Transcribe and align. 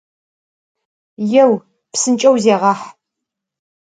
Yêu, 1.31 1.51
psınç'eu 1.91 2.33
zêğah! 2.43 2.81